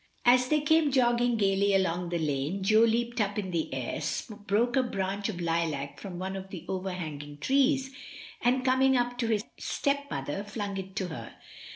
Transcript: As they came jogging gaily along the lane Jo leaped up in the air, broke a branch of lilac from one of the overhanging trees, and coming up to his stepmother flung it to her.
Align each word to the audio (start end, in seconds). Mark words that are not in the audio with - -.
As 0.25 0.47
they 0.47 0.61
came 0.61 0.91
jogging 0.91 1.37
gaily 1.37 1.75
along 1.75 2.09
the 2.09 2.17
lane 2.17 2.63
Jo 2.63 2.79
leaped 2.79 3.21
up 3.21 3.37
in 3.37 3.51
the 3.51 3.71
air, 3.71 4.01
broke 4.47 4.75
a 4.75 4.81
branch 4.81 5.29
of 5.29 5.39
lilac 5.39 5.99
from 5.99 6.17
one 6.17 6.35
of 6.35 6.49
the 6.49 6.65
overhanging 6.67 7.37
trees, 7.37 7.93
and 8.41 8.65
coming 8.65 8.97
up 8.97 9.19
to 9.19 9.27
his 9.27 9.43
stepmother 9.59 10.43
flung 10.43 10.75
it 10.77 10.95
to 10.95 11.09
her. 11.09 11.35